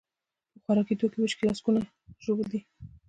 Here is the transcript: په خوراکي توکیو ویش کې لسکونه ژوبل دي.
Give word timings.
په 0.51 0.57
خوراکي 0.63 0.95
توکیو 0.99 1.23
ویش 1.23 1.33
کې 1.37 1.47
لسکونه 1.49 1.81
ژوبل 2.23 2.47
دي. 2.51 2.59